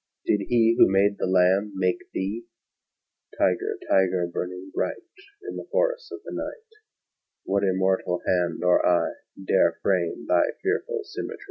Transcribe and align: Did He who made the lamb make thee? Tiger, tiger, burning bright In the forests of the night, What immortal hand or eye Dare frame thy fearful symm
Did 0.25 0.41
He 0.47 0.75
who 0.79 0.89
made 0.91 1.19
the 1.19 1.27
lamb 1.27 1.73
make 1.75 2.09
thee? 2.11 2.47
Tiger, 3.37 3.77
tiger, 3.87 4.25
burning 4.33 4.71
bright 4.73 4.95
In 5.47 5.57
the 5.57 5.67
forests 5.71 6.11
of 6.11 6.21
the 6.25 6.33
night, 6.33 6.75
What 7.45 7.63
immortal 7.63 8.19
hand 8.25 8.63
or 8.63 8.83
eye 8.83 9.13
Dare 9.45 9.73
frame 9.83 10.25
thy 10.27 10.45
fearful 10.63 11.03
symm 11.03 11.29